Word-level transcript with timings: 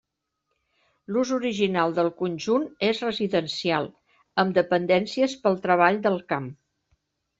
L'ús 1.13 1.33
original 1.37 1.93
del 1.99 2.09
conjunt 2.23 2.65
és 2.89 3.03
residencial 3.05 3.87
amb 4.45 4.57
dependències 4.59 5.37
pel 5.45 5.61
treball 5.67 6.01
del 6.09 6.19
camp. 6.35 6.49